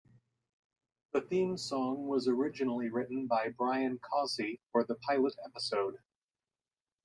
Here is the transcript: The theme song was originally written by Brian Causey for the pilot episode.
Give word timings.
The 1.11 1.21
theme 1.21 1.57
song 1.57 2.07
was 2.07 2.27
originally 2.27 2.89
written 2.89 3.27
by 3.27 3.49
Brian 3.49 3.99
Causey 3.99 4.59
for 4.71 4.83
the 4.83 4.95
pilot 4.95 5.35
episode. 5.45 5.99